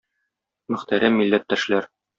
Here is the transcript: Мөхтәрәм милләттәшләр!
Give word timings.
Мөхтәрәм 0.75 1.21
милләттәшләр! 1.21 1.93